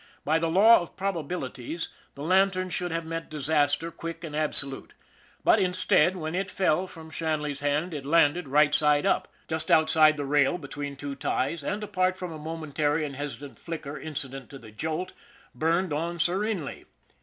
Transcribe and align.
By 0.25 0.39
the 0.39 0.49
law 0.49 0.79
of 0.81 0.95
proba 0.95 1.23
bilities 1.27 1.89
the 2.15 2.23
lantern 2.23 2.71
should 2.71 2.89
have 2.91 3.05
met 3.05 3.29
disaster 3.29 3.91
quick 3.91 4.23
and 4.23 4.35
absolute; 4.35 4.95
but, 5.43 5.59
instead, 5.59 6.15
when 6.15 6.33
it 6.33 6.49
fell 6.49 6.87
from 6.87 7.11
Shanley 7.11 7.53
's 7.53 7.59
hand, 7.59 7.93
it 7.93 8.03
landed 8.03 8.47
right 8.47 8.73
side 8.73 9.05
up 9.05 9.27
just 9.47 9.69
outside 9.69 10.17
the 10.17 10.25
rail 10.25 10.57
be 10.57 10.57
n8 10.57 10.57
ON 10.57 10.57
THE 10.57 10.57
IRON 10.57 10.57
AT 10.57 10.61
BIG 10.61 10.71
CLOUD 10.71 10.79
tween 10.79 10.95
two 10.95 11.15
ties, 11.17 11.63
and, 11.63 11.83
apart 11.83 12.17
from 12.17 12.31
a 12.31 12.39
momentary 12.39 13.05
and 13.05 13.15
hesi 13.15 13.39
tant 13.41 13.59
flicker 13.59 13.99
incident 13.99 14.49
to 14.49 14.57
the 14.57 14.71
jolt, 14.71 15.11
burned 15.53 15.93
on 15.93 16.17
serenely. 16.19 16.85